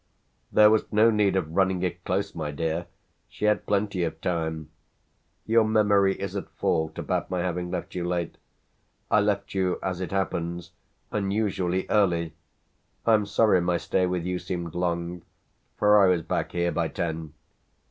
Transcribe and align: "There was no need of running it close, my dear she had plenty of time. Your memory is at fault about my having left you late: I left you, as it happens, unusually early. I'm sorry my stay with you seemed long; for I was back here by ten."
"There 0.51 0.71
was 0.71 0.91
no 0.91 1.11
need 1.11 1.35
of 1.35 1.55
running 1.55 1.83
it 1.83 2.03
close, 2.05 2.33
my 2.33 2.49
dear 2.49 2.87
she 3.29 3.45
had 3.45 3.67
plenty 3.67 4.03
of 4.03 4.19
time. 4.19 4.71
Your 5.45 5.63
memory 5.63 6.19
is 6.19 6.35
at 6.35 6.49
fault 6.49 6.97
about 6.97 7.29
my 7.29 7.41
having 7.41 7.69
left 7.69 7.93
you 7.93 8.03
late: 8.03 8.37
I 9.11 9.19
left 9.19 9.53
you, 9.53 9.77
as 9.83 10.01
it 10.01 10.11
happens, 10.11 10.71
unusually 11.11 11.85
early. 11.91 12.33
I'm 13.05 13.27
sorry 13.27 13.61
my 13.61 13.77
stay 13.77 14.07
with 14.07 14.25
you 14.25 14.39
seemed 14.39 14.73
long; 14.73 15.21
for 15.77 16.03
I 16.03 16.07
was 16.07 16.23
back 16.23 16.53
here 16.53 16.71
by 16.71 16.87
ten." 16.87 17.35